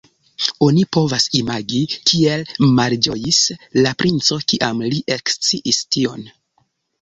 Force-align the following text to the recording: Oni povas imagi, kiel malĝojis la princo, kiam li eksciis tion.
Oni 0.67 0.83
povas 0.95 1.25
imagi, 1.39 1.81
kiel 2.11 2.45
malĝojis 2.79 3.43
la 3.85 3.93
princo, 4.01 4.39
kiam 4.53 4.83
li 4.87 5.03
eksciis 5.19 5.85
tion. 5.95 6.27